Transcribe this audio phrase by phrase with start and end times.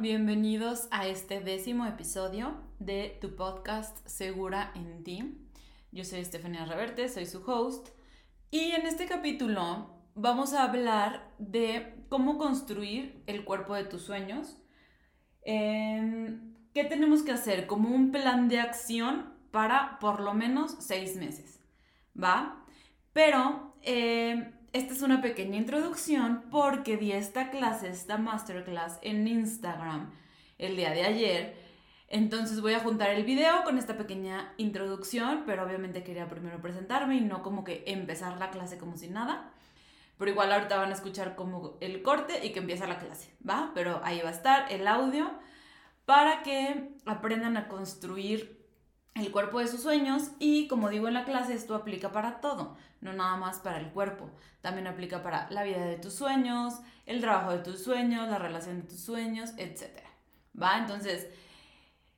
[0.00, 5.48] bienvenidos a este décimo episodio de tu podcast Segura en ti.
[5.90, 7.88] Yo soy Estefania Reverte, soy su host
[8.52, 14.56] y en este capítulo vamos a hablar de cómo construir el cuerpo de tus sueños.
[15.42, 17.66] Em, ¿Qué tenemos que hacer?
[17.66, 21.60] Como un plan de acción para por lo menos seis meses,
[22.14, 22.64] ¿va?
[23.12, 30.10] Pero em, esta es una pequeña introducción porque di esta clase, esta masterclass en Instagram
[30.58, 31.56] el día de ayer.
[32.08, 37.16] Entonces voy a juntar el video con esta pequeña introducción, pero obviamente quería primero presentarme
[37.16, 39.50] y no como que empezar la clase como si nada.
[40.18, 43.70] Pero igual ahorita van a escuchar como el corte y que empieza la clase, ¿va?
[43.74, 45.30] Pero ahí va a estar el audio
[46.06, 48.57] para que aprendan a construir
[49.14, 52.76] el cuerpo de sus sueños y como digo en la clase, esto aplica para todo,
[53.00, 56.74] no nada más para el cuerpo, también aplica para la vida de tus sueños,
[57.06, 60.00] el trabajo de tus sueños, la relación de tus sueños, etc.
[60.60, 60.78] ¿Va?
[60.78, 61.28] Entonces,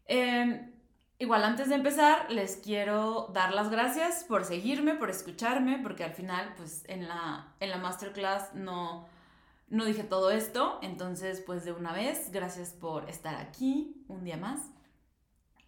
[0.07, 0.73] em,
[1.19, 6.13] igual antes de empezar, les quiero dar las gracias por seguirme, por escucharme, porque al
[6.13, 9.07] final, pues en la, en la masterclass no,
[9.69, 14.37] no dije todo esto, entonces pues de una vez, gracias por estar aquí un día
[14.37, 14.61] más.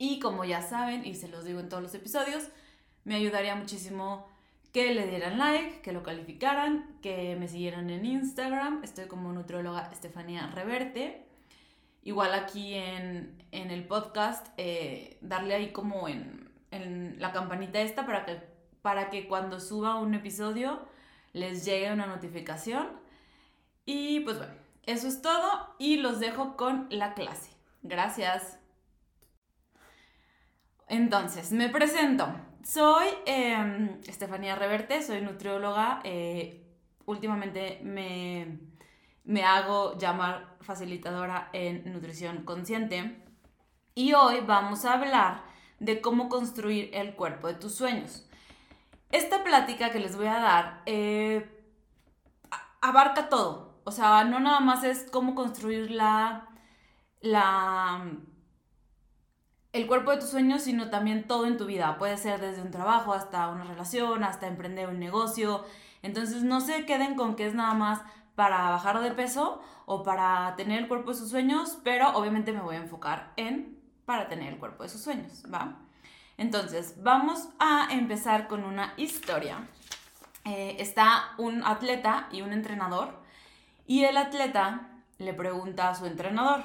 [0.05, 2.48] Y como ya saben, y se los digo en todos los episodios,
[3.05, 4.27] me ayudaría muchísimo
[4.72, 8.83] que le dieran like, que lo calificaran, que me siguieran en Instagram.
[8.83, 11.25] Estoy como nutrióloga Estefanía Reverte.
[12.03, 18.27] Igual aquí en, el podcast, eh, darle ahí como en, en, la campanita esta para
[18.27, 18.41] que,
[18.83, 20.80] para que cuando suba un episodio
[21.33, 22.89] les llegue una notificación.
[23.86, 27.53] Y pues bueno, eso es todo y los dejo con la clase.
[27.84, 28.58] Gracias.
[30.92, 32.28] Entonces, me presento.
[32.62, 36.00] Soy em, Estefanía Reverte, soy nutrióloga.
[36.04, 36.66] Eh,
[37.06, 38.58] últimamente me,
[39.24, 43.24] me hago llamar facilitadora en nutrición consciente.
[43.94, 45.44] Y hoy vamos a hablar
[45.80, 48.28] de cómo construir el cuerpo de tus sueños.
[49.11, 51.64] Esta plática que les voy a dar eh,
[52.83, 53.80] abarca todo.
[53.84, 56.50] O sea, no nada más es cómo construir la,
[57.22, 58.12] la
[59.72, 61.96] el cuerpo de tus sueños, sino también todo en tu vida.
[61.98, 65.64] Puede ser desde un trabajo hasta una relación, hasta emprender un negocio.
[66.02, 68.00] Entonces no se queden con que es nada más
[68.34, 72.61] para bajar de peso o para tener el cuerpo de sus sueños, pero obviamente me
[72.61, 75.78] voy a enfocar en para tener el cuerpo de sus sueños, ¿va?
[76.36, 79.68] Entonces, vamos a empezar con una historia.
[80.44, 83.22] Eh, está un atleta y un entrenador
[83.86, 84.88] y el atleta
[85.18, 86.64] le pregunta a su entrenador,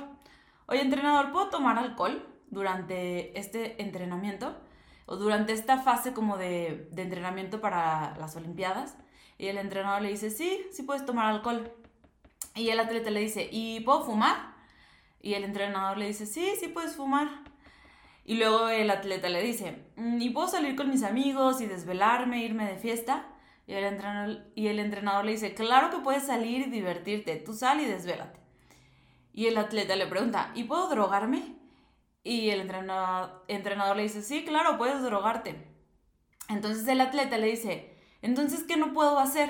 [0.65, 2.25] oye entrenador, ¿puedo tomar alcohol?
[2.49, 4.57] Durante este entrenamiento
[5.05, 8.95] o durante esta fase como de, entrenamiento para las Olimpiadas.
[9.37, 11.71] Y el entrenador le dice, sí, sí puedes tomar alcohol.
[12.55, 14.55] Y el atleta le dice, ¿y puedo fumar?
[15.21, 17.29] Y el entrenador le dice, sí, sí puedes fumar.
[18.25, 22.43] Y luego el atleta le dice, mm, ¿y puedo salir con mis amigos y desvelarme,
[22.43, 23.27] irme de fiesta?
[23.67, 27.53] Y el, entrenador, y el entrenador le dice, claro que puedes salir y divertirte, tú
[27.53, 28.39] sal y desvélate.
[29.33, 31.55] Y el atleta le pregunta, ¿y puedo drogarme?
[32.27, 35.55] Y el entrenador, entrenador le dice, sí, claro, puedes drogarte.
[36.49, 39.49] Entonces el atleta le dice, entonces, ¿qué no puedo hacer?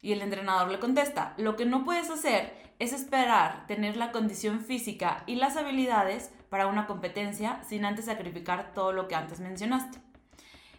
[0.00, 4.60] Y el entrenador le contesta, lo que no puedes hacer es esperar tener la condición
[4.60, 9.98] física y las habilidades para una competencia sin antes sacrificar todo lo que antes mencionaste.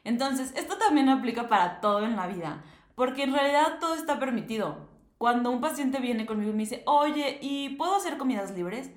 [0.04, 2.62] Entonces, esto también aplica para todo en la vida,
[2.94, 4.90] porque en realidad todo está permitido.
[5.18, 8.92] Cuando un paciente viene conmigo y me dice, oye, ¿y puedo hacer comidas libres?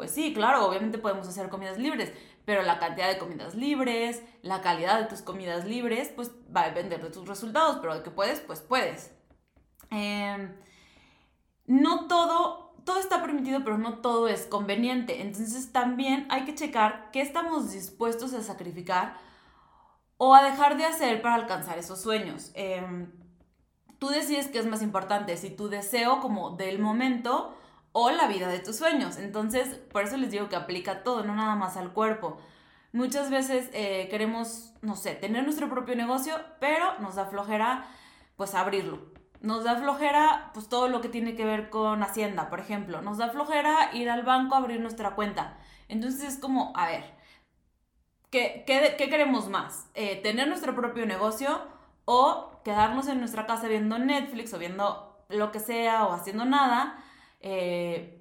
[0.00, 2.10] Pues sí, claro, obviamente podemos hacer comidas libres,
[2.46, 6.68] pero la cantidad de comidas libres, la calidad de tus comidas libres, pues va a
[6.70, 9.12] depender de tus resultados, pero de que puedes, pues puedes.
[9.90, 10.56] Em,
[11.66, 15.20] no todo, todo está permitido, pero no todo es conveniente.
[15.20, 19.18] Entonces también hay que checar qué estamos dispuestos a sacrificar
[20.16, 22.52] o a dejar de hacer para alcanzar esos sueños.
[22.54, 23.12] Em,
[23.98, 27.54] tú decides qué es más importante, si tu deseo como del momento
[27.92, 29.16] o la vida de tus sueños.
[29.16, 32.38] Entonces, por eso les digo que aplica todo, no nada más al cuerpo.
[32.92, 37.86] Muchas veces eh, queremos, no sé, tener nuestro propio negocio, pero nos da flojera,
[38.36, 38.98] pues, abrirlo.
[39.40, 43.00] Nos da flojera, pues, todo lo que tiene que ver con Hacienda, por ejemplo.
[43.02, 45.56] Nos da flojera ir al banco a abrir nuestra cuenta.
[45.88, 47.04] Entonces es como, a ver,
[48.30, 49.88] ¿qué, qué, queremos más?
[49.94, 51.62] Eh, ¿Tener nuestro propio negocio
[52.04, 57.02] o quedarnos en nuestra casa viendo Netflix o viendo lo que sea o haciendo nada?
[57.40, 58.16] Eh,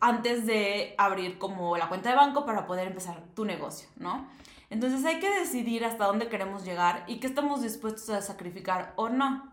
[0.00, 4.28] antes de abrir como la cuenta de banco para poder empezar tu negocio, ¿no?
[4.70, 9.08] Entonces hay que decidir hasta dónde queremos llegar y qué estamos dispuestos a sacrificar o
[9.08, 9.52] no.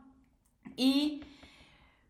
[0.75, 1.23] Y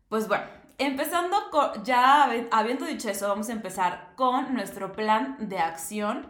[0.08, 0.44] pues bueno,
[0.78, 1.36] empezando
[1.84, 6.26] ya habiendo dicho eso, vamos a empezar con nuestro plan de acción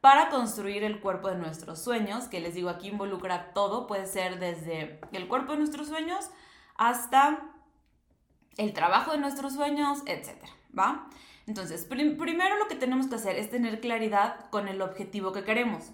[0.00, 4.38] para construir el cuerpo de nuestros sueños, que les digo aquí involucra todo, puede ser
[4.38, 6.30] desde el cuerpo de nuestros sueños
[6.76, 7.49] hasta
[8.56, 10.36] el trabajo de nuestros sueños, etc.
[10.76, 11.08] ¿Va?
[11.46, 15.90] Entonces, primero lo que tenemos que hacer es tener claridad con el objetivo que queremos.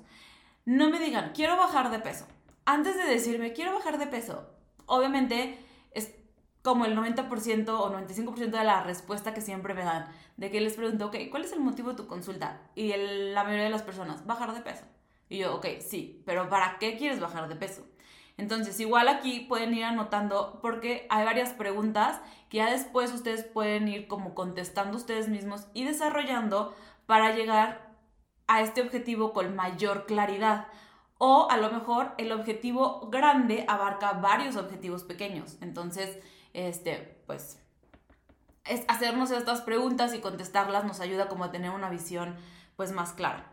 [0.65, 2.27] No me digan, quiero bajar de peso.
[2.65, 4.51] Antes de decirme, quiero bajar de peso,
[4.87, 5.59] obviamente
[5.93, 6.13] es
[6.63, 10.75] como el 90% o 95% de la respuesta que siempre me dan, de que les
[10.75, 12.61] pregunto, ok, ¿cuál es el motivo de tu consulta?
[12.75, 14.85] Y la mayoría de las personas, bajar de peso.
[15.29, 17.87] Y yo, ok, sí, pero ¿para qué quieres bajar de peso?
[18.39, 23.89] Entonces, igual aquí pueden ir anotando porque hay varias preguntas que ya después ustedes pueden
[23.89, 26.75] ir como contestando ustedes mismos y desarrollando
[27.07, 27.97] para llegar
[28.47, 30.69] a este objetivo con mayor claridad.
[31.19, 35.57] O a lo mejor el objetivo grande abarca varios objetivos pequeños.
[35.63, 36.19] Entonces,
[36.53, 37.59] este, pues,
[38.65, 42.37] es hacernos estas preguntas y contestarlas nos ayuda como a tener una visión
[42.77, 43.47] pues más clara.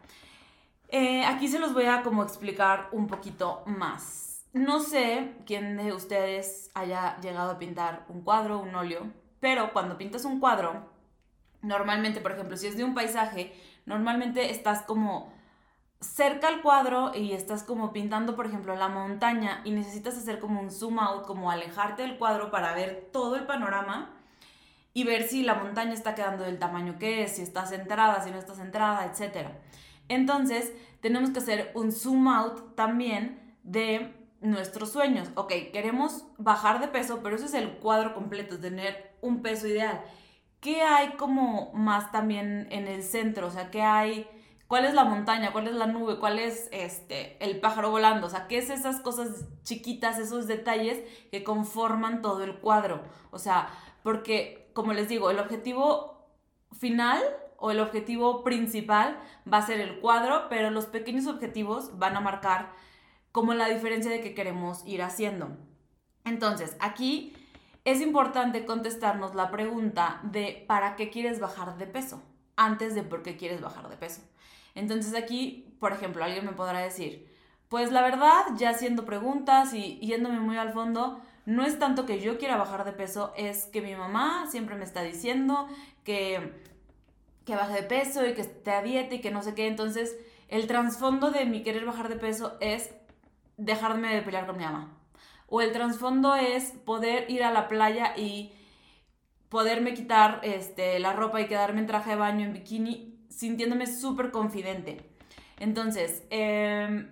[0.90, 4.33] Eh, aquí se los voy a como explicar un poquito más.
[4.54, 9.98] No sé quién de ustedes haya llegado a pintar un cuadro, un óleo, pero cuando
[9.98, 10.90] pintas un cuadro,
[11.64, 13.52] normalmente, por ejemplo, si es de un paisaje,
[13.88, 15.34] normalmente estás como
[16.02, 20.62] cerca al cuadro y estás como pintando, por ejemplo, la montaña y necesitas hacer como
[20.62, 24.12] un zoom out, como alejarte del cuadro para ver todo el panorama
[24.94, 28.30] y ver si la montaña está quedando del tamaño que es, si está centrada, si
[28.30, 29.48] no está centrada, etc.
[30.10, 35.30] Entonces, tenemos que hacer un zoom out también de nuestros sueños.
[35.36, 40.02] Ok, queremos bajar de peso, pero eso es el cuadro completo, tener un peso ideal.
[40.60, 43.48] ¿Qué hay como más también en el centro?
[43.48, 44.28] O sea, ¿qué hay?
[44.68, 45.52] ¿Cuál es la montaña?
[45.52, 46.20] ¿Cuál es la nube?
[46.20, 48.28] ¿Cuál es este, el pájaro volando?
[48.28, 51.02] O sea, ¿qué es esas cosas chiquitas, esos detalles
[51.32, 53.04] que conforman todo el cuadro?
[53.32, 53.70] O sea,
[54.04, 56.28] porque, como les digo, el objetivo
[56.72, 57.22] final
[57.58, 59.18] o el objetivo principal
[59.52, 62.74] va a ser el cuadro, pero los pequeños objetivos van a marcar
[63.34, 65.50] como la diferencia de qué queremos ir haciendo.
[66.24, 67.34] Entonces, aquí
[67.84, 72.24] es importante contestarnos la pregunta de ¿para qué quieres bajar de peso?
[72.56, 74.22] Antes de por qué quieres bajar de peso.
[74.76, 77.28] Entonces aquí, por ejemplo, alguien me podrá decir,
[77.70, 82.22] pues la verdad, ya haciendo preguntas y yéndome muy al fondo, no es tanto que
[82.22, 85.68] yo quiera bajar de peso, es que mi mamá siempre me está diciendo
[86.04, 86.54] que,
[87.46, 89.66] que baje de peso y que esté a dieta y que no sé qué.
[89.66, 90.16] Entonces,
[90.50, 92.92] el trasfondo de mi querer bajar de peso es
[93.66, 94.98] dejarme de pelear con mi mamá.
[95.48, 98.54] O el trasfondo es poder ir a la playa y
[99.50, 104.32] poderme quitar este, la ropa y quedarme en traje de baño, en bikini, sintiéndome súper
[104.32, 105.10] confidente.
[105.60, 107.10] Entonces, em,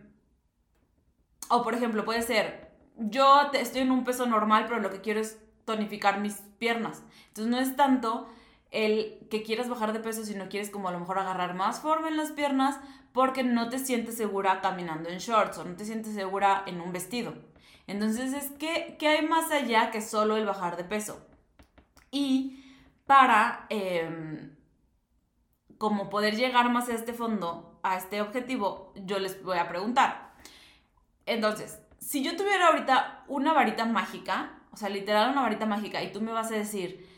[1.49, 5.19] o por ejemplo, puede ser, yo estoy en un peso normal, pero lo que quiero
[5.19, 7.03] es tonificar mis piernas.
[7.27, 8.27] Entonces no es tanto
[8.71, 12.07] el que quieras bajar de peso, sino quieres como a lo mejor agarrar más forma
[12.07, 12.79] en las piernas
[13.11, 16.93] porque no te sientes segura caminando en shorts o no te sientes segura en un
[16.93, 17.33] vestido.
[17.87, 21.27] Entonces es que, ¿qué hay más allá que solo el bajar de peso?
[22.09, 22.63] Y
[23.05, 24.55] para em,
[25.77, 30.33] como poder llegar más a este fondo, a este objetivo, yo les voy a preguntar.
[31.25, 36.11] Entonces, si yo tuviera ahorita una varita mágica, o sea, literal una varita mágica, y
[36.11, 37.10] tú me vas a decir,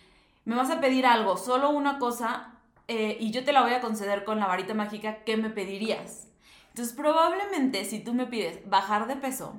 [0.46, 2.54] me vas a pedir algo, solo una cosa,
[2.88, 6.28] eh, y yo te la voy a conceder con la varita mágica, ¿qué me pedirías?
[6.70, 9.56] Entonces probablemente si tú me pides bajar de peso,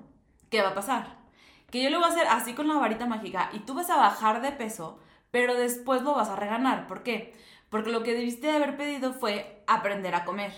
[0.50, 1.16] ¿qué va a pasar?
[1.70, 3.96] Que yo lo voy a hacer así con la varita mágica y tú vas a
[3.96, 4.98] bajar de peso,
[5.30, 6.86] pero después lo vas a reganar.
[6.86, 7.34] ¿Por qué?
[7.70, 10.52] Porque lo que debiste de haber pedido fue aprender a comer.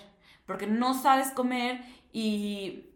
[0.44, 2.90] Porque no sabes comer y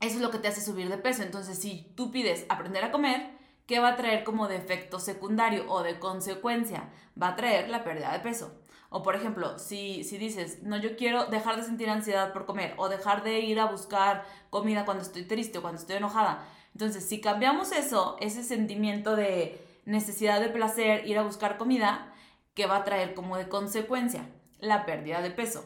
[0.00, 1.22] eso es lo que te hace subir de peso.
[1.22, 3.39] Entonces, si tú pides aprender a comer,
[3.70, 6.90] ¿qué va a traer como de efecto secundario o de consecuencia?
[7.20, 8.52] Va a traer la pérdida de peso.
[8.88, 12.74] O por ejemplo, si, si dices, no, yo quiero dejar de sentir ansiedad por comer
[12.78, 16.44] o dejar de ir a buscar comida cuando estoy triste o cuando estoy enojada.
[16.72, 22.12] Entonces, si cambiamos eso, ese sentimiento de necesidad de placer, ir a buscar comida,
[22.54, 24.28] ¿qué va a traer como de consecuencia?
[24.58, 25.64] La pérdida de peso.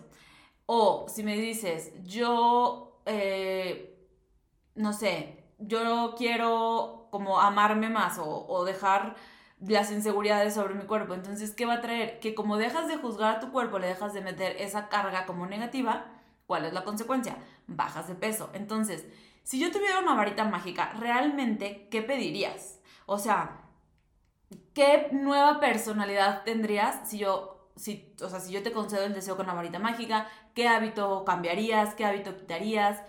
[0.66, 3.98] O si me dices, yo, eh,
[4.74, 9.14] no sé, yo quiero como amarme más o, dejar
[9.60, 11.14] las inseguridades sobre mi cuerpo.
[11.14, 12.18] Entonces, ¿qué va a traer?
[12.18, 15.46] Que como dejas de juzgar a tu cuerpo, le dejas de meter esa carga como
[15.46, 16.06] negativa,
[16.48, 17.36] ¿cuál es la consecuencia?
[17.68, 18.50] Bajas de peso.
[18.52, 19.06] Entonces,
[19.44, 22.80] si yo tuviera una varita mágica, ¿realmente qué pedirías?
[23.06, 23.60] O sea,
[24.74, 29.36] ¿qué nueva personalidad tendrías si yo, si, o sea, si yo te concedo el deseo
[29.36, 30.26] con la varita mágica?
[30.52, 31.94] ¿Qué hábito cambiarías?
[31.94, 33.00] ¿Qué hábito quitarías?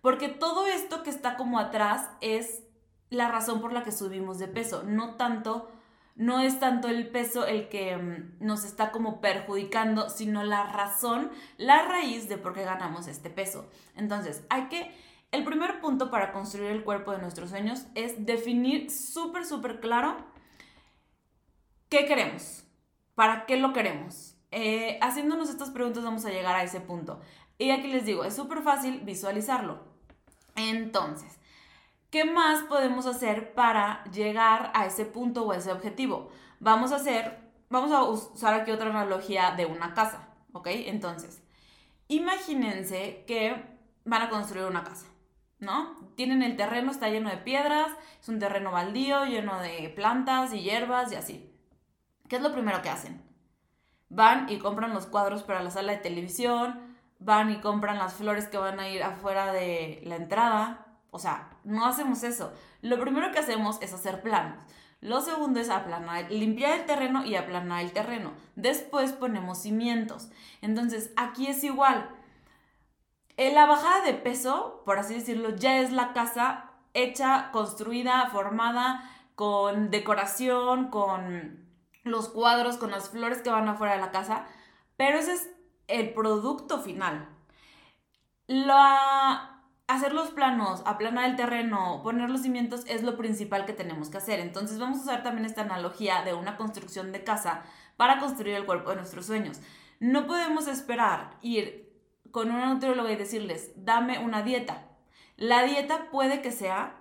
[0.00, 2.64] Porque todo esto que está como atrás es
[3.12, 5.68] la razón por la que subimos de peso, no tanto
[6.14, 11.30] no es tanto el peso el que mm, nos está como perjudicando, sino la razón,
[11.56, 13.68] la raíz de por qué ganamos este peso.
[13.96, 14.94] Entonces, hay que,
[15.30, 20.16] el primer punto para construir el cuerpo de nuestros sueños es definir súper, súper claro
[21.88, 22.64] qué queremos,
[23.14, 24.36] para qué lo queremos.
[24.50, 27.20] Eh, haciéndonos estas preguntas vamos a llegar a ese punto.
[27.56, 29.80] Y aquí les digo, es súper fácil visualizarlo.
[30.56, 31.38] Entonces,
[32.12, 36.28] ¿Qué más podemos hacer para llegar a ese punto o a ese objetivo?
[36.60, 37.38] Vamos a hacer,
[37.70, 40.66] vamos a usar aquí otra analogía de una casa, ¿ok?
[40.66, 41.42] Entonces,
[42.08, 43.64] imagínense que
[44.04, 45.06] van a construir una casa,
[45.58, 45.96] ¿no?
[46.14, 47.90] Tienen el terreno, está lleno de piedras,
[48.20, 51.50] es un terreno baldío, lleno de plantas y hierbas y así.
[52.28, 53.22] ¿Qué es lo primero que hacen?
[54.10, 58.48] Van y compran los cuadros para la sala de televisión, van y compran las flores
[58.48, 62.52] que van a ir afuera de la entrada, o sea, no hacemos eso.
[62.80, 64.64] Lo primero que hacemos es hacer planos.
[65.02, 68.32] Lo segundo es aplanar, limpiar el terreno y aplanar el terreno.
[68.56, 70.30] Después ponemos cimientos.
[70.62, 72.08] Entonces, aquí es igual.
[73.36, 79.10] En la bajada de peso, por así decirlo, ya es la casa hecha, construida, formada,
[79.34, 81.66] con decoración, con
[82.04, 84.46] los cuadros, con las flores que van afuera de la casa.
[84.96, 85.50] Pero ese es
[85.88, 87.28] el producto final.
[88.46, 89.51] La
[89.86, 94.18] hacer los planos, aplanar el terreno, poner los cimientos es lo principal que tenemos que
[94.18, 94.40] hacer.
[94.40, 97.62] Entonces vamos a usar también esta analogía de una construcción de casa
[97.96, 99.60] para construir el cuerpo de nuestros sueños.
[100.00, 101.92] No podemos esperar ir
[102.30, 104.88] con una nutrióloga y decirles, dame una dieta.
[105.36, 106.96] La dieta puede que sea,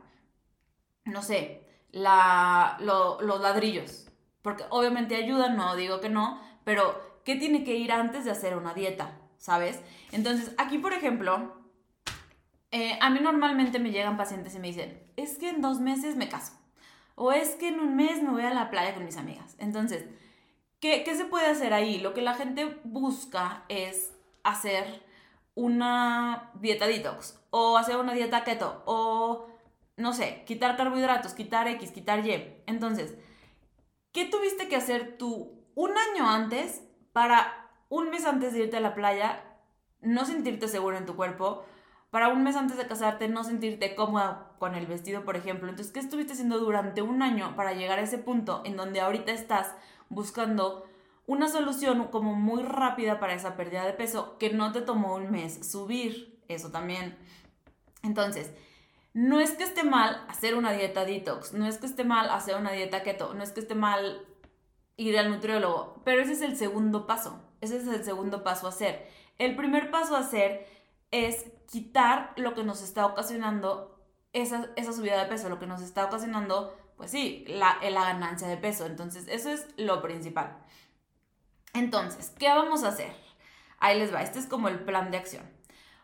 [1.05, 4.11] no sé, la, los ladrillos,
[4.41, 8.55] porque obviamente ayudan, no digo que no, pero ¿qué tiene que ir antes de hacer
[8.55, 9.17] una dieta?
[9.37, 9.81] ¿Sabes?
[10.11, 11.60] Entonces, aquí, por ejemplo,
[12.71, 16.15] eh, a mí normalmente me llegan pacientes y me dicen, es que en dos meses
[16.15, 16.53] me caso.
[17.15, 19.55] O es que en un mes me voy a la playa con mis amigas.
[19.59, 20.05] Entonces,
[20.79, 21.99] ¿qué, se puede hacer ahí?
[21.99, 24.13] Lo que la gente busca es
[24.43, 25.03] hacer
[25.53, 29.49] una dieta detox o hacer una dieta keto o,
[29.97, 32.63] no sé, quitar carbohidratos, quitar X, quitar Y.
[32.67, 33.15] Entonces,
[34.13, 38.81] ¿qué tuviste que hacer tú un año antes para un mes antes de irte a
[38.81, 39.43] la playa
[39.99, 41.65] no sentirte seguro en tu cuerpo?
[42.11, 45.69] Para un mes antes de casarte no sentirte cómoda con el vestido, por ejemplo.
[45.69, 49.31] Entonces, ¿qué estuviste haciendo durante un año para llegar a ese punto en donde ahorita
[49.31, 49.73] estás
[50.09, 50.85] buscando
[51.25, 55.31] una solución como muy rápida para esa pérdida de peso que no te tomó un
[55.31, 56.37] mes subir?
[56.49, 57.17] Eso también.
[58.03, 58.51] Entonces,
[59.13, 62.57] no es que esté mal hacer una dieta detox, no es que esté mal hacer
[62.57, 64.25] una dieta keto, no es que esté mal
[64.97, 67.41] ir al nutriólogo, pero ese es el segundo paso.
[67.61, 69.07] Ese es el segundo paso a hacer.
[69.37, 70.67] El primer paso a hacer
[71.11, 74.01] es quitar lo que nos está ocasionando
[74.33, 78.57] esa, subida de peso, lo que nos está ocasionando, pues sí, la, la ganancia de
[78.57, 78.85] peso.
[78.85, 80.57] Entonces, eso es lo principal.
[81.73, 83.13] Entonces, ¿qué vamos a hacer?
[83.79, 85.43] Ahí les va, este es como el plan de acción.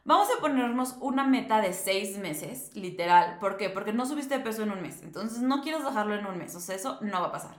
[0.03, 3.39] Vamos a ponernos una meta de seis meses, literal.
[3.39, 3.69] ¿Por qué?
[3.69, 5.03] Porque no subiste de peso en un mes.
[5.03, 6.55] Entonces no quieres dejarlo en un mes.
[6.55, 7.57] O sea, eso no va a pasar.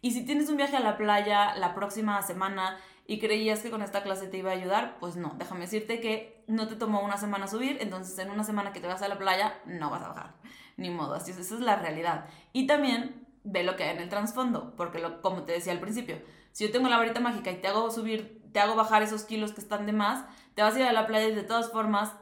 [0.00, 2.78] Y si tienes un viaje a la playa la próxima semana
[3.10, 6.44] y creías que con esta clase te iba a ayudar, pues no, déjame decirte que
[6.46, 9.18] no te tomó una semana subir, entonces en una semana que te vas a la
[9.18, 10.34] playa no vas a bajar,
[10.76, 12.26] ni modo, así esa es la realidad.
[12.52, 15.80] Y también ve lo que hay en el trasfondo, porque lo, como te decía al
[15.80, 19.24] principio, si yo tengo la varita mágica y te hago subir, te hago bajar esos
[19.24, 20.24] kilos que están de más,
[20.54, 22.12] te vas a ir a la playa y de todas formas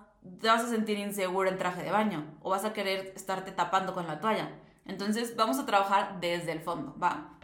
[0.40, 3.92] te vas a sentir inseguro en traje de baño o vas a querer estarte tapando
[3.92, 4.52] con la toalla.
[4.86, 7.34] Entonces vamos a trabajar desde el fondo, ¿va?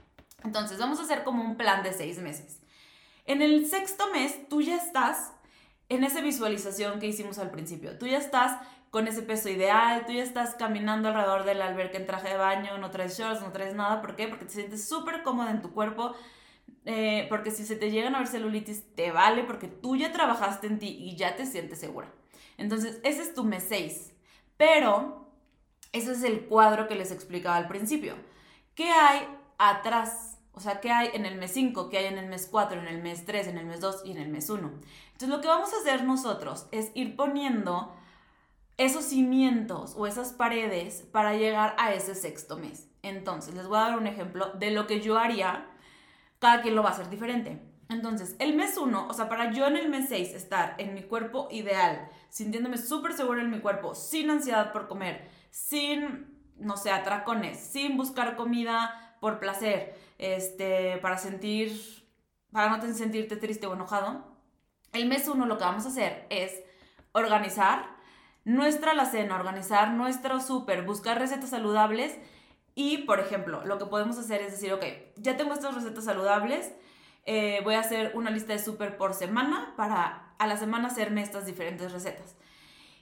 [0.43, 2.64] Entonces vamos a hacer como un plan de seis meses.
[3.25, 5.33] En el sexto mes, tú ya estás
[5.89, 7.99] en esa visualización que hicimos al principio.
[7.99, 8.59] Tú ya estás
[8.91, 12.79] con ese peso ideal, tú ya estás caminando alrededor del alberca en traje de baño,
[12.79, 14.01] no traes shorts, no traes nada.
[14.01, 14.29] ¿Por qué?
[14.29, 16.15] Porque te sientes súper cómoda en tu cuerpo.
[16.85, 20.67] Eh, porque si se te llegan a ver celulitis, te vale porque tú ya trabajaste
[20.67, 22.13] en ti y ya te sientes segura.
[22.59, 24.13] Entonces, ese es tu mes 6.
[24.57, 25.29] Pero,
[25.93, 28.15] ese es el cuadro que les explicaba al principio.
[28.75, 29.27] ¿Qué hay
[29.59, 30.34] atrás?
[30.57, 31.89] O sea, ¿qué hay en el mes 5?
[31.89, 32.81] ¿Qué hay en el mes 4?
[32.81, 33.49] ¿En el mes 3?
[33.49, 34.03] ¿En el mes 2?
[34.05, 34.71] Y en el mes 1.
[35.13, 37.93] Entonces, lo que vamos a hacer nosotros es ir poniendo
[38.77, 42.89] esos cimientos o esas paredes para llegar a ese sexto mes.
[43.03, 45.67] Entonces, les voy a dar un ejemplo de lo que yo haría.
[46.39, 47.61] Cada quien lo va a hacer diferente.
[47.89, 51.03] Entonces, el mes 1, o sea, para yo en el mes 6 estar en mi
[51.03, 56.91] cuerpo ideal, sintiéndome súper segura en mi cuerpo, sin ansiedad por comer, sin, no sé,
[56.91, 61.73] atracones, sin buscar comida por placer, este, para sentir,
[62.53, 64.37] para no sentirte triste o enojado,
[64.93, 66.53] el mes uno lo que vamos a hacer es
[67.13, 67.87] organizar
[68.45, 72.19] nuestra alacena, organizar nuestro súper, buscar recetas saludables
[72.75, 74.85] Y, por ejemplo, lo que podemos hacer es decir, ok,
[75.17, 76.71] ya tengo estas recetas saludables,
[77.25, 81.23] eh, voy a hacer una lista de súper por semana para a la semana hacerme
[81.23, 82.37] estas diferentes recetas.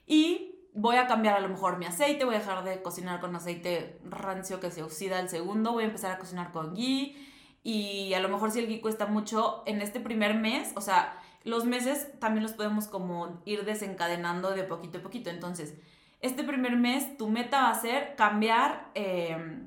[0.07, 3.35] Y voy a cambiar a lo mejor mi aceite, voy a dejar de cocinar con
[3.37, 7.17] aceite rancio que se oxida al segundo, voy a empezar a cocinar con ghee
[7.63, 11.19] y a lo mejor si el ghee cuesta mucho en este primer mes, o sea,
[11.45, 15.29] los meses también los podemos como ir desencadenando de poquito a poquito.
[15.31, 15.75] Entonces,
[16.21, 19.67] este primer mes tu meta va a ser cambiar eh,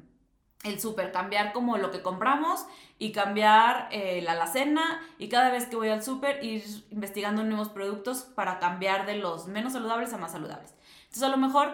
[0.64, 2.66] el súper, cambiar como lo que compramos
[2.98, 7.70] y cambiar eh, la alacena y cada vez que voy al súper ir investigando nuevos
[7.70, 10.75] productos para cambiar de los menos saludables a más saludables.
[11.16, 11.72] Entonces a lo mejor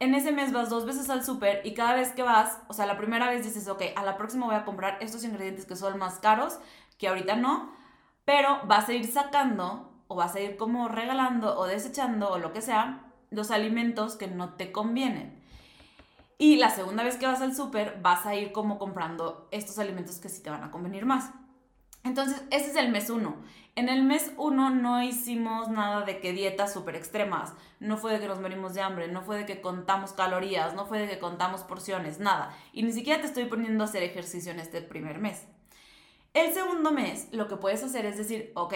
[0.00, 2.86] en ese mes vas dos veces al súper y cada vez que vas, o sea,
[2.86, 5.98] la primera vez dices, ok, a la próxima voy a comprar estos ingredientes que son
[5.98, 6.58] más caros,
[6.96, 7.70] que ahorita no,
[8.24, 12.54] pero vas a ir sacando o vas a ir como regalando o desechando o lo
[12.54, 15.38] que sea los alimentos que no te convienen.
[16.38, 20.18] Y la segunda vez que vas al súper, vas a ir como comprando estos alimentos
[20.18, 21.30] que sí te van a convenir más.
[22.08, 23.36] Entonces, ese es el mes 1.
[23.76, 27.52] En el mes 1 no hicimos nada de que dietas súper extremas.
[27.80, 30.86] No fue de que nos morimos de hambre, no fue de que contamos calorías, no
[30.86, 32.56] fue de que contamos porciones, nada.
[32.72, 35.46] Y ni siquiera te estoy poniendo a hacer ejercicio en este primer mes.
[36.32, 38.74] El segundo mes, lo que puedes hacer es decir, ok,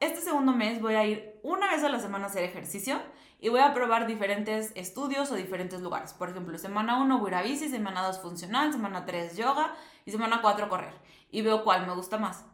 [0.00, 3.02] este segundo mes voy a ir una vez a la semana a hacer ejercicio
[3.38, 6.14] y voy a probar diferentes estudios o diferentes lugares.
[6.14, 9.74] Por ejemplo, semana 1 voy a semana 2 funcional, semana 3 yoga
[10.06, 10.94] y semana 4 correr.
[11.30, 12.46] Y veo cuál me gusta más.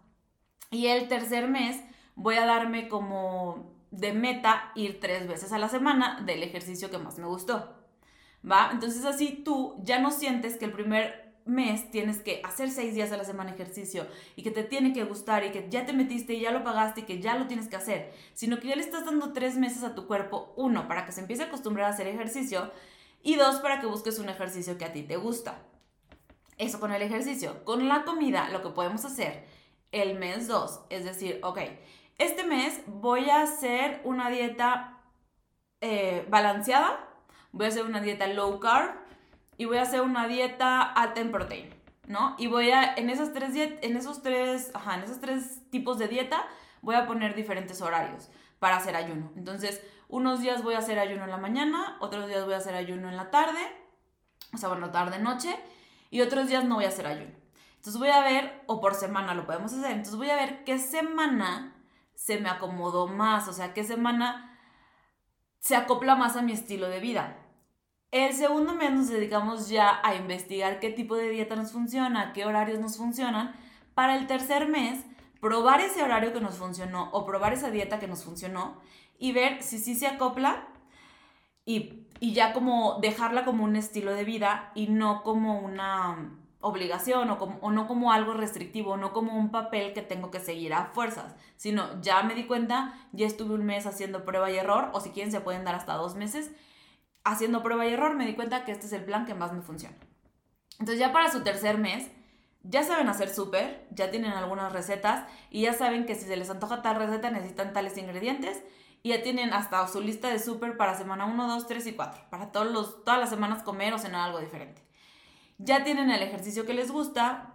[0.70, 1.82] Y el tercer mes
[2.14, 6.98] voy a darme como de meta ir tres veces a la semana del ejercicio que
[6.98, 7.74] más me gustó.
[8.48, 8.70] ¿Va?
[8.72, 13.10] Entonces así tú ya no sientes que el primer mes tienes que hacer seis días
[13.10, 14.06] a la semana ejercicio
[14.36, 17.00] y que te tiene que gustar y que ya te metiste y ya lo pagaste
[17.00, 19.82] y que ya lo tienes que hacer, sino que ya le estás dando tres meses
[19.82, 22.70] a tu cuerpo, uno, para que se empiece a acostumbrar a hacer ejercicio
[23.22, 25.62] y dos, para que busques un ejercicio que a ti te gusta.
[26.58, 27.64] Eso con el ejercicio.
[27.64, 29.44] Con la comida, lo que podemos hacer
[29.92, 31.60] el mes dos es decir, ok,
[32.18, 35.00] este mes voy a hacer una dieta
[35.80, 37.08] eh, balanceada,
[37.52, 38.90] voy a hacer una dieta low carb,
[39.58, 41.74] y voy a hacer una dieta alta en proteína,
[42.06, 42.36] ¿no?
[42.38, 46.08] Y voy a, en esas tres, en esos tres, ajá, en esos tres tipos de
[46.08, 46.46] dieta,
[46.80, 49.32] voy a poner diferentes horarios para hacer ayuno.
[49.36, 52.74] Entonces, unos días voy a hacer ayuno en la mañana, otros días voy a hacer
[52.74, 53.60] ayuno en la tarde,
[54.54, 55.54] o sea, bueno, tarde, noche,
[56.10, 57.34] y otros días no voy a hacer ayuno.
[57.78, 60.78] Entonces voy a ver, o por semana lo podemos hacer, entonces voy a ver qué
[60.78, 61.74] semana
[62.14, 64.58] se me acomodó más, o sea, qué semana
[65.60, 67.38] se acopla más a mi estilo de vida.
[68.10, 72.44] El segundo mes nos dedicamos ya a investigar qué tipo de dieta nos funciona, qué
[72.44, 73.54] horarios nos funcionan.
[73.94, 75.04] Para el tercer mes,
[75.40, 78.80] probar ese horario que nos funcionó o probar esa dieta que nos funcionó
[79.18, 80.68] y ver si sí se acopla
[81.64, 87.38] y, ya como dejarla como un estilo de vida y no como una obligación o,
[87.38, 90.86] como, o no como algo restrictivo, no como un papel que tengo que seguir a
[90.86, 95.00] fuerzas, sino ya me di cuenta, ya estuve un mes haciendo prueba y error o
[95.00, 96.50] si quieren se pueden dar hasta dos meses
[97.24, 99.62] haciendo prueba y error me di cuenta que este es el plan que más me
[99.62, 99.96] funciona.
[100.78, 102.10] Entonces ya para su tercer mes,
[102.62, 106.50] ya saben hacer súper, ya tienen algunas recetas y ya saben que si se les
[106.50, 108.62] antoja tal receta necesitan tales ingredientes
[109.02, 112.24] y ya tienen hasta su lista de súper para semana 1, 2, 3 y 4,
[112.30, 114.87] para todos los, todas las semanas comer o cenar algo diferente.
[115.58, 117.54] Ya tienen el ejercicio que les gusta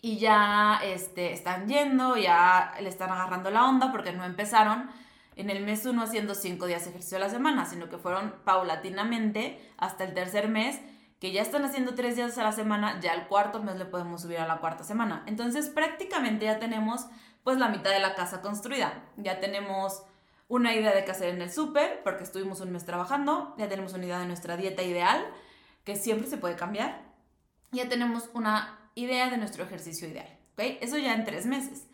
[0.00, 4.90] y ya este, están yendo, ya le están agarrando la onda porque no empezaron
[5.36, 8.34] en el mes uno haciendo cinco días de ejercicio a la semana, sino que fueron
[8.44, 10.80] paulatinamente hasta el tercer mes,
[11.20, 14.22] que ya están haciendo tres días a la semana, ya el cuarto mes le podemos
[14.22, 15.22] subir a la cuarta semana.
[15.26, 17.06] Entonces prácticamente ya tenemos
[17.44, 19.04] pues la mitad de la casa construida.
[19.16, 20.02] Ya tenemos
[20.48, 23.94] una idea de qué hacer en el súper, porque estuvimos un mes trabajando, ya tenemos
[23.94, 25.24] una idea de nuestra dieta ideal,
[25.84, 27.02] que siempre se puede cambiar,
[27.70, 30.38] ya tenemos una idea de nuestro ejercicio ideal.
[30.52, 30.78] ¿ok?
[30.80, 31.86] Eso ya en tres meses.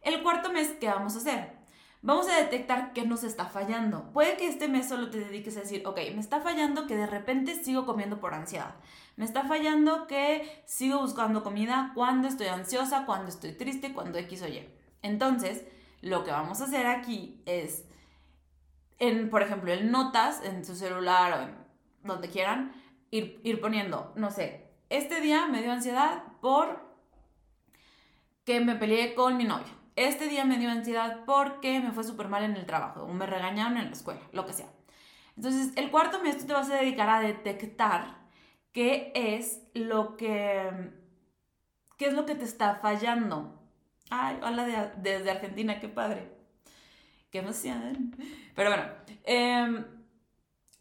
[0.00, 1.64] El cuarto mes, ¿qué vamos a hacer?
[2.04, 4.12] vamos a detectar qué nos está fallando.
[4.12, 7.06] Puede que este mes solo te dediques a decir, ok, me está fallando que de
[7.06, 8.74] repente sigo comiendo por ansiedad.
[9.16, 14.42] Me está fallando que sigo buscando comida cuando estoy ansiosa, cuando estoy triste, cuando X
[14.42, 14.68] o Y.
[15.00, 15.64] Entonces,
[16.02, 17.84] lo que vamos a hacer aquí es,
[18.98, 21.56] en, por ejemplo, en notas, en su celular o en
[22.02, 22.72] donde quieran,
[23.16, 26.82] ir, poniendo, no sé, este día me dio ansiedad por
[28.44, 32.28] que me peleé con mi novio este día me dio ansiedad porque me fue súper
[32.28, 34.68] mal en el trabajo o me regañaron en la escuela, lo que sea.
[35.36, 38.18] Entonces, el cuarto mes tú te vas a dedicar a detectar
[38.72, 40.92] qué es lo que,
[41.96, 43.60] qué es lo que te está fallando.
[44.10, 46.30] Ay, hola desde Argentina, qué padre.
[47.30, 48.16] Qué emoción.
[48.54, 48.84] Pero bueno,
[49.24, 49.84] em,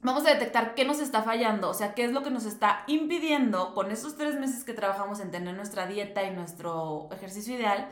[0.03, 2.83] vamos a detectar qué nos está fallando, o sea, qué es lo que nos está
[2.87, 7.89] impidiendo con esos tres meses que trabajamos en tener nuestra dieta y nuestro ejercicio ideal,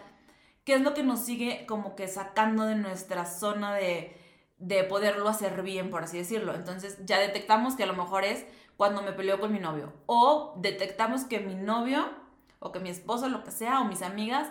[0.66, 4.16] qué es lo que nos sigue como que sacando de nuestra zona de,
[4.60, 6.54] de poderlo hacer bien, por así decirlo.
[6.54, 8.46] Entonces ya detectamos que a lo mejor es
[8.78, 12.10] cuando me peleo con mi novio, o detectamos que mi novio,
[12.60, 14.50] o que mi esposo, lo que sea, o mis amigas,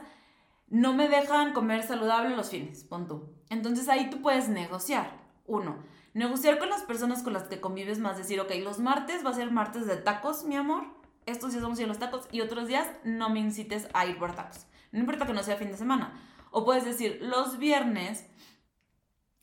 [0.68, 3.29] no me dejan comer saludable los fines, pon tú.
[3.51, 5.18] Entonces ahí tú puedes negociar.
[5.46, 5.79] Uno,
[6.12, 9.35] Negociar con las personas con las que convives más, decir, ok, los martes va a
[9.35, 10.85] ser martes de tacos, mi amor.
[11.27, 14.07] Estos días vamos a ir a los tacos y otros días no me incites a
[14.07, 14.66] ir por tacos.
[14.90, 16.20] No importa que no sea fin de semana.
[16.51, 18.27] O puedes decir, los viernes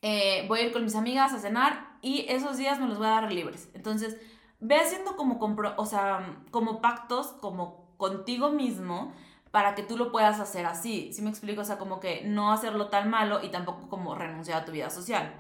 [0.01, 3.07] eh, voy a ir con mis amigas a cenar y esos días me los voy
[3.07, 3.69] a dar libres.
[3.73, 4.17] Entonces,
[4.59, 5.39] ve haciendo como,
[5.77, 9.13] o sea, como pactos, como contigo mismo,
[9.51, 11.11] para que tú lo puedas hacer así.
[11.13, 11.61] ¿Sí me explico?
[11.61, 14.89] O sea, como que no hacerlo tan malo y tampoco como renunciar a tu vida
[14.89, 15.33] social.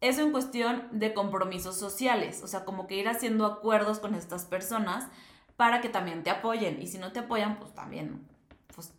[0.00, 4.44] Eso en cuestión de compromisos sociales, o sea, como que ir haciendo acuerdos con estas
[4.44, 5.08] personas
[5.56, 6.80] para que también te apoyen.
[6.80, 8.26] Y si no te apoyan, pues también,
[8.74, 8.94] pues,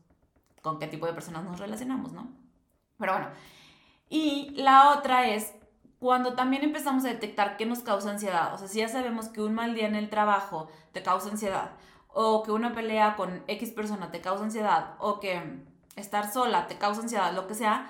[0.62, 2.27] con qué tipo de personas nos relacionamos, ¿no?
[2.97, 3.29] Pero bueno.
[4.09, 5.53] Y la otra es
[5.99, 8.53] cuando también empezamos a detectar qué nos causa ansiedad.
[8.53, 11.71] O sea, si ya sabemos que un mal día en el trabajo te causa ansiedad,
[12.09, 15.41] o que una pelea con X persona te causa ansiedad, o que
[15.95, 17.89] estar sola te causa ansiedad, lo que sea,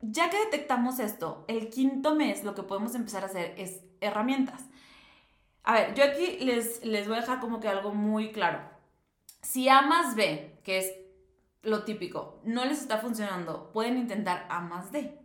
[0.00, 4.64] ya que detectamos esto, el quinto mes lo que podemos empezar a hacer es herramientas.
[5.62, 8.60] A ver, yo aquí les, les voy a dejar como que algo muy claro.
[9.42, 10.94] Si A más B, que es
[11.62, 15.18] lo típico, no les está funcionando, pueden intentar A más D.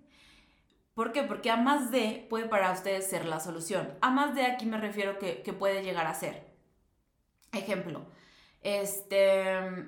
[0.93, 1.23] ¿Por qué?
[1.23, 3.97] Porque A más D puede para ustedes ser la solución.
[4.01, 6.53] A más D aquí me refiero que, que puede llegar a ser.
[7.51, 8.05] Ejemplo,
[8.61, 9.87] este,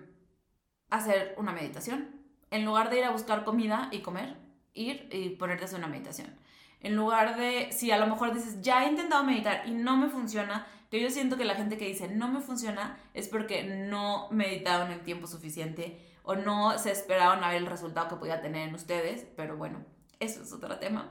[0.90, 2.16] hacer una meditación.
[2.52, 4.38] En lugar de ir a buscar comida y comer,
[4.78, 6.34] ir y ponerte a hacer una meditación.
[6.80, 10.10] En lugar de, si a lo mejor dices, ya he intentado meditar y no me
[10.10, 14.30] funciona, que yo siento que la gente que dice no me funciona es porque no
[14.32, 18.70] meditaron el tiempo suficiente o no se esperaban a ver el resultado que podía tener
[18.70, 19.84] en ustedes, pero bueno,
[20.20, 21.10] eso es otro tema.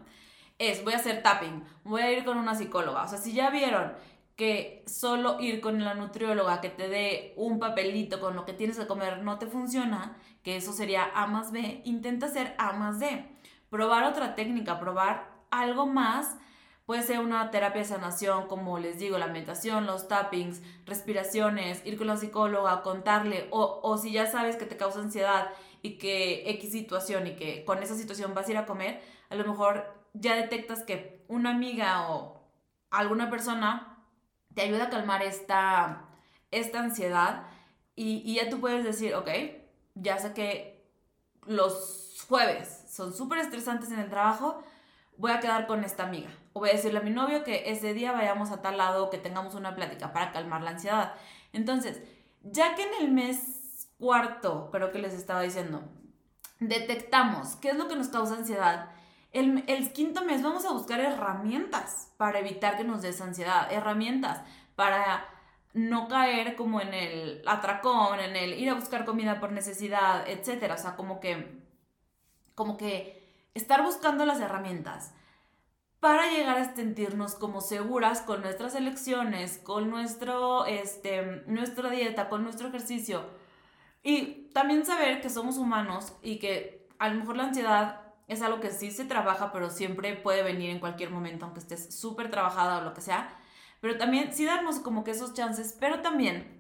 [0.59, 3.03] Es, voy a hacer tapping, voy a ir con una psicóloga.
[3.03, 3.93] O sea, si ya vieron
[4.37, 8.79] que solo ir con la nutrióloga que te dé un papelito con lo que tienes
[8.79, 13.01] que comer no te funciona, que eso sería A más B, intenta hacer A más
[13.01, 13.36] D
[13.71, 16.37] probar otra técnica, probar algo más.
[16.85, 21.99] Puede ser una terapia de sanación, como les digo, la meditación, los tappings, respiraciones, ir
[21.99, 25.51] con la psicóloga, contarle, o, o si ya sabes que te causa ansiedad
[25.83, 29.35] y que X situación y que con esa situación vas a ir a comer, a
[29.35, 32.41] lo mejor ya detectas que una amiga o
[32.91, 34.05] alguna persona
[34.55, 36.09] te ayuda a calmar esta,
[36.51, 37.47] esta ansiedad
[37.95, 39.29] y, y ya tú puedes decir, ok,
[39.95, 40.89] ya sé que
[41.47, 44.63] los jueves son súper estresantes en el trabajo,
[45.19, 46.31] voy a quedar con esta amiga.
[46.53, 49.19] O voy a decirle a mi novio que ese día vayamos a tal lado, que
[49.19, 51.15] tengamos una plática para calmar la ansiedad.
[51.53, 52.01] Entonces,
[52.43, 55.83] ya que en el mes cuarto, creo que les estaba diciendo,
[56.59, 58.91] detectamos qué es lo que nos causa ansiedad,
[59.33, 64.41] el, el quinto mes vamos a buscar herramientas para evitar que nos des ansiedad, herramientas
[64.75, 65.29] para
[65.75, 70.75] no caer como en el atracón, en el ir a buscar comida por necesidad, etcétera.
[70.75, 71.66] O sea, como que
[72.57, 73.23] como que
[73.55, 75.13] estar buscando las herramientas
[76.01, 82.43] para llegar a sentirnos como seguras con nuestras elecciones, con nuestro, este, nuestra dieta, con
[82.43, 83.25] nuestro ejercicio.
[84.03, 88.61] Y también saber que somos humanos y que a lo mejor la ansiedad es algo
[88.61, 92.79] que sí se trabaja, pero siempre puede venir en cualquier momento, aunque estés súper trabajada
[92.79, 93.37] o lo que sea.
[93.81, 96.59] Pero también sí darnos como que esos chances, pero también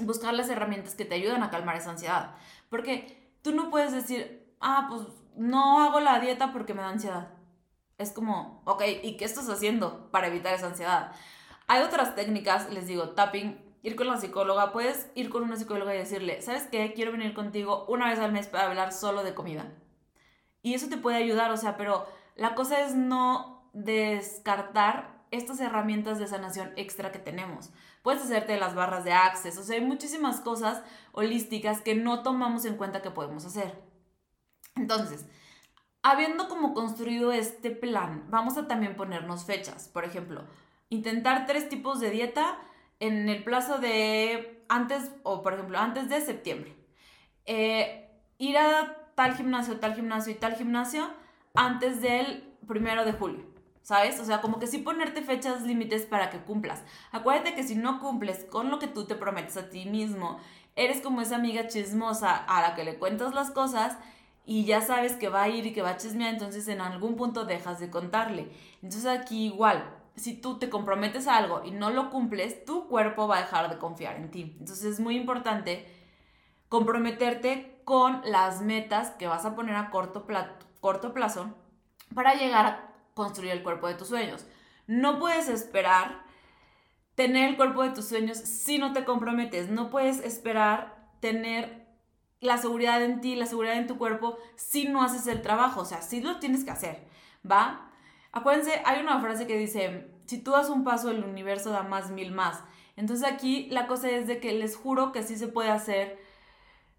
[0.00, 2.34] buscar las herramientas que te ayudan a calmar esa ansiedad.
[2.68, 5.02] Porque tú no puedes decir, ah, pues
[5.36, 7.30] no hago la dieta porque me da ansiedad.
[7.98, 11.12] Es como, ok, ¿y qué estás haciendo para evitar esa ansiedad?
[11.68, 15.94] Hay otras técnicas, les digo, tapping, ir con la psicóloga, puedes ir con una psicóloga
[15.94, 16.92] y decirle, ¿sabes qué?
[16.94, 19.72] Quiero venir contigo una vez al mes para hablar solo de comida.
[20.62, 26.18] Y eso te puede ayudar, o sea, pero la cosa es no descartar estas herramientas
[26.18, 27.70] de sanación extra que tenemos.
[28.02, 32.64] Puedes hacerte las barras de access, o sea, hay muchísimas cosas holísticas que no tomamos
[32.64, 33.91] en cuenta que podemos hacer.
[34.76, 35.26] Entonces,
[36.02, 39.88] habiendo como construido este plan, vamos a también ponernos fechas.
[39.88, 40.44] Por ejemplo,
[40.88, 42.58] intentar tres tipos de dieta
[43.00, 46.76] en el plazo de antes, o por ejemplo, antes de septiembre.
[47.46, 51.10] Eh, ir a tal gimnasio, tal gimnasio y tal gimnasio
[51.54, 53.50] antes del primero de julio.
[53.82, 54.20] ¿Sabes?
[54.20, 56.84] O sea, como que sí ponerte fechas límites para que cumplas.
[57.10, 60.38] Acuérdate que si no cumples con lo que tú te prometes a ti mismo,
[60.76, 63.98] eres como esa amiga chismosa a la que le cuentas las cosas
[64.44, 67.16] y ya sabes que va a ir y que va a chismear, entonces en algún
[67.16, 68.50] punto dejas de contarle.
[68.82, 69.84] Entonces aquí igual,
[70.16, 73.70] si tú te comprometes a algo y no lo cumples, tu cuerpo va a dejar
[73.70, 74.56] de confiar en ti.
[74.58, 75.86] Entonces es muy importante
[76.68, 80.26] comprometerte con las metas que vas a poner a corto,
[80.80, 81.54] corto plazo
[82.14, 84.46] para llegar a construir el cuerpo de tus sueños.
[84.86, 86.24] No puedes esperar
[87.14, 89.70] tener el cuerpo de tus sueños si no te comprometes.
[89.70, 91.81] No puedes esperar tener
[92.42, 95.80] la seguridad en ti, la seguridad en tu cuerpo si no haces el trabajo.
[95.80, 97.06] O sea, sí lo tienes que hacer,
[97.48, 97.88] ¿va?
[98.32, 102.10] Acuérdense, hay una frase que dice, si tú das un paso, el universo da más
[102.10, 102.60] mil más.
[102.96, 106.18] Entonces aquí la cosa es de que les juro que sí se puede hacer,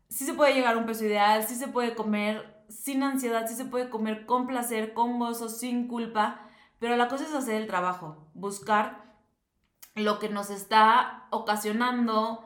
[0.08, 3.56] sí se puede llegar a un peso ideal, sí se puede comer sin ansiedad, sí
[3.56, 6.40] se puede comer con placer, con gozo, sin culpa,
[6.80, 9.04] pero la cosa es hacer el trabajo, buscar
[9.94, 12.46] lo que nos está ocasionando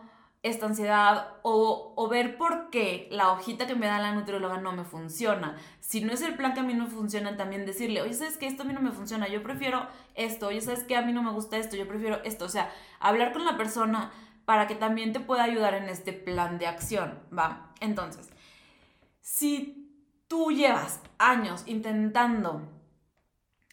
[0.49, 4.83] esta ansiedad o, ver por qué la hojita que me da la nutrióloga no me
[4.83, 5.57] funciona.
[5.79, 8.47] Si no es el plan que a mí no funciona, también decirle, oye, ¿sabes que
[8.47, 11.23] Esto a mí no me funciona, yo prefiero esto, oye, ¿sabes que A mí no
[11.23, 12.45] me gusta esto, yo prefiero esto.
[12.45, 14.11] O sea, hablar con la persona
[14.45, 17.73] para que también te pueda ayudar en este plan de acción, ¿va?
[17.81, 18.29] Entonces,
[19.19, 19.91] si
[20.27, 22.61] tú llevas años intentando,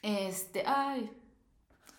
[0.02, 1.10] este, ay,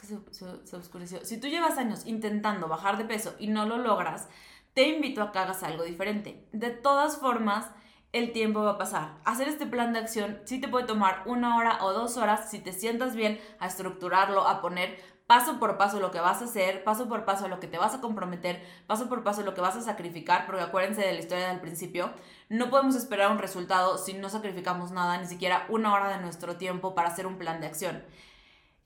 [0.05, 1.23] se, se, oscureció.
[1.25, 4.27] Si tú llevas años intentando bajar de peso y no lo logras,
[4.75, 6.47] te invito a que hagas algo diferente.
[6.51, 7.65] De todas formas,
[8.11, 9.17] el tiempo va a pasar.
[9.23, 12.59] Hacer este plan de acción sí te puede tomar una hora o dos horas si
[12.59, 16.83] te sientas bien a estructurarlo, a poner paso por paso lo que vas a hacer,
[16.83, 19.77] paso por paso lo que te vas a comprometer, paso por paso lo que vas
[19.77, 22.13] a sacrificar, porque acuérdense de la historia del principio,
[22.49, 26.57] no podemos esperar un resultado si no sacrificamos nada, ni siquiera una hora de nuestro
[26.57, 28.03] tiempo para hacer un plan de acción.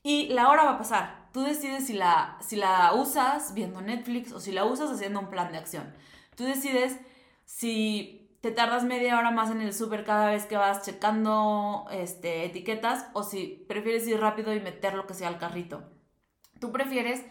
[0.01, 1.18] Y la hora va a pasar.
[1.31, 5.57] Tú decides si la, usas viendo Netflix o si la usas haciendo un plan de
[5.57, 5.93] acción.
[6.35, 6.99] Tú decides
[7.45, 12.45] si te tardas media hora más en el súper cada vez que vas checando este,
[12.45, 15.83] etiquetas o si prefieres ir rápido y meter lo que sea al carrito.
[16.59, 17.23] Tú prefieres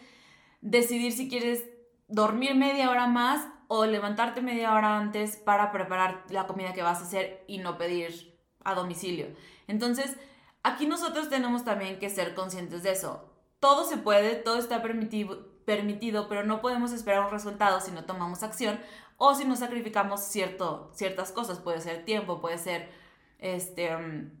[0.61, 1.65] decidir si quieres
[2.07, 6.99] dormir media hora más o levantarte media hora antes para preparar la comida que vas
[6.99, 9.27] a hacer y no pedir a domicilio.
[9.67, 10.17] Entonces,
[10.63, 13.28] Aquí nosotros tenemos también que ser conscientes de eso.
[13.59, 18.43] Todo se puede, todo está permitido, pero no podemos esperar un resultado si no tomamos
[18.43, 18.79] acción
[19.17, 21.59] o si no sacrificamos cierto, ciertas cosas.
[21.59, 22.89] Puede ser tiempo, puede ser
[23.37, 24.31] este, mm,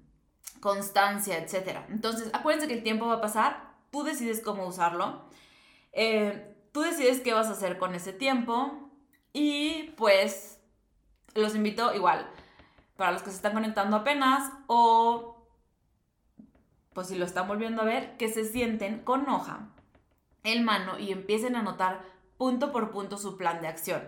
[0.61, 1.79] constancia, etc.
[1.89, 5.25] Entonces, acuérdense que el tiempo va a pasar, tú decides cómo usarlo,
[5.91, 8.89] eh, tú decides qué vas a hacer con ese tiempo
[9.33, 10.59] y pues
[11.35, 12.29] los invito igual
[12.95, 15.38] para los que se están conectando apenas o
[16.99, 19.69] pues si lo están volviendo a ver, que se sienten con hoja
[20.43, 22.01] en mano y empiecen a anotar
[22.37, 24.03] punto por punto su plan de acción.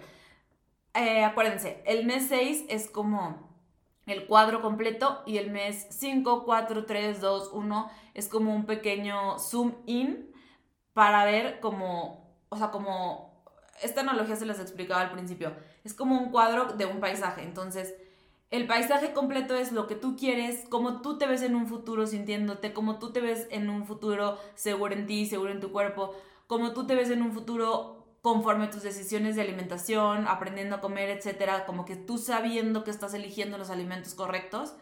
[0.93, 3.49] Eh, acuérdense, el mes 6 es como
[4.07, 9.39] el cuadro completo y el mes 5, 4, 3, 2, 1 es como un pequeño
[9.39, 10.29] zoom in
[10.91, 13.41] para ver como, o sea, como,
[13.81, 17.95] esta analogía se les explicaba al principio, es como un cuadro de un paisaje, entonces
[18.51, 22.05] el paisaje completo es lo que tú quieres, cómo tú te ves en un futuro
[22.05, 26.13] sintiéndote, cómo tú te ves en un futuro seguro en ti, seguro en tu cuerpo,
[26.47, 31.09] cómo tú te ves en un futuro conforme tus decisiones de alimentación, aprendiendo a comer,
[31.09, 34.73] etcétera, como que tú sabiendo que estás eligiendo los alimentos correctos.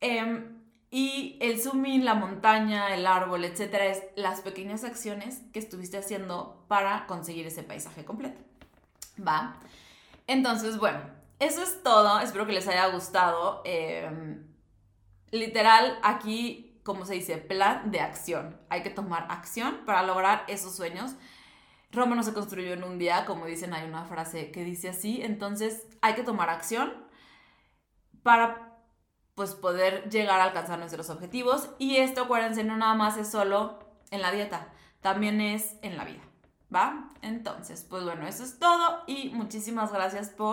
[0.00, 5.58] Em, y el zoom in, la montaña, el árbol, etcétera, es las pequeñas acciones que
[5.58, 8.40] estuviste haciendo para conseguir ese paisaje completo.
[9.20, 9.60] ¿Va?
[10.26, 11.00] Entonces, bueno,
[11.38, 12.20] eso es todo.
[12.20, 13.62] Espero que les haya gustado.
[13.64, 14.46] Em,
[15.30, 18.60] literal, aquí, como se dice, plan de acción.
[18.68, 21.14] Hay que tomar acción para lograr esos sueños.
[21.92, 25.22] Roma no se construyó en un día, como dicen, hay una frase que dice así.
[25.22, 26.92] Entonces, hay que tomar acción
[28.22, 28.66] para
[29.34, 31.70] pues poder llegar a alcanzar nuestros objetivos.
[31.78, 33.78] Y esto, acuérdense, no nada más es solo
[34.10, 36.22] en la dieta, también es en la vida.
[36.74, 37.10] ¿Va?
[37.22, 40.44] Entonces, pues bueno, eso es todo y muchísimas gracias por